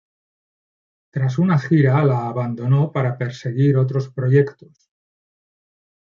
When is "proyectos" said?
4.09-4.89